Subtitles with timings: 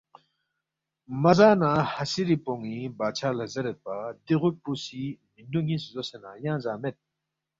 [1.21, 5.01] مہ زا نہ ہسِری پون٘ی بادشاہ لہ زیریدپا، دی غُوٹ پو سی
[5.33, 6.95] مِنڈُو نِ٘یس زوسے نہ ینگ زا مید